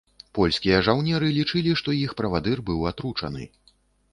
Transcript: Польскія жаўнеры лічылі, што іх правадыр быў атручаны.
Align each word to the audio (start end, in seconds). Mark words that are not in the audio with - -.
Польскія 0.37 0.77
жаўнеры 0.87 1.29
лічылі, 1.37 1.75
што 1.81 1.95
іх 2.07 2.15
правадыр 2.23 2.57
быў 2.71 2.89
атручаны. 2.93 3.43